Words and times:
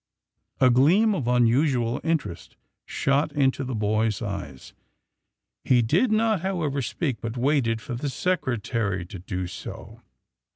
A 0.59 0.71
gleam 0.71 1.13
of 1.13 1.27
unusual 1.27 2.01
interest 2.03 2.57
shot 2.87 3.31
into 3.33 3.63
the 3.63 3.75
boy's 3.75 4.19
AND 4.19 4.31
THE 4.31 4.37
SMUGGLERS 4.39 4.53
13 4.55 4.55
eyes. 4.55 4.73
He 5.63 5.81
did 5.83 6.11
not, 6.11 6.41
however, 6.41 6.81
speak, 6.81 7.21
but 7.21 7.37
waited 7.37 7.81
for 7.81 7.93
the 7.93 8.09
Secretary 8.09 9.05
to 9.05 9.19
do 9.19 9.45
so. 9.45 10.01